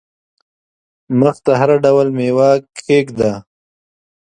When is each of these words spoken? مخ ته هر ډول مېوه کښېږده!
مخ 1.19 1.35
ته 1.45 1.51
هر 1.59 1.69
ډول 1.83 2.07
مېوه 2.17 2.49
کښېږده! 2.75 3.31